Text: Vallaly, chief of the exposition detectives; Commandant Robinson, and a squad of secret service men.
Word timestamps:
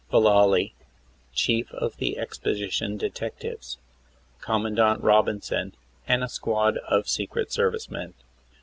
Vallaly, 0.11 0.73
chief 1.31 1.71
of 1.73 1.97
the 1.97 2.17
exposition 2.17 2.97
detectives; 2.97 3.77
Commandant 4.39 5.03
Robinson, 5.03 5.75
and 6.07 6.23
a 6.23 6.27
squad 6.27 6.77
of 6.89 7.07
secret 7.07 7.51
service 7.51 7.87
men. 7.87 8.15